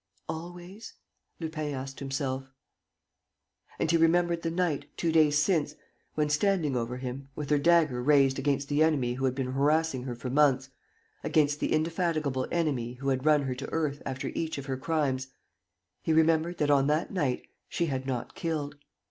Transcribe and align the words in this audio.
"Always?" 0.27 0.95
Lupin 1.39 1.75
asked 1.75 1.99
himself. 1.99 2.49
And 3.77 3.91
he 3.91 3.97
remembered 3.97 4.41
the 4.41 4.49
night, 4.49 4.85
two 4.97 5.11
days 5.11 5.37
since, 5.37 5.75
when, 6.15 6.27
standing 6.27 6.75
over 6.75 6.97
him, 6.97 7.29
with 7.35 7.51
her 7.51 7.59
dagger 7.59 8.01
raised 8.01 8.39
against 8.39 8.67
the 8.67 8.81
enemy 8.81 9.13
who 9.13 9.25
had 9.25 9.35
been 9.35 9.51
harassing 9.51 10.05
her 10.05 10.15
for 10.15 10.31
months, 10.31 10.71
against 11.23 11.59
the 11.59 11.71
indefatigable 11.71 12.47
enemy 12.51 12.95
who 12.95 13.09
had 13.09 13.27
run 13.27 13.43
her 13.43 13.53
to 13.53 13.69
earth 13.71 14.01
after 14.03 14.29
each 14.29 14.57
of 14.57 14.65
her 14.65 14.75
crimes, 14.75 15.27
he 16.01 16.11
remembered 16.13 16.57
that, 16.57 16.71
on 16.71 16.87
that 16.87 17.11
night, 17.11 17.45
she 17.69 17.85
had 17.85 18.07
not 18.07 18.33
killed. 18.33 18.77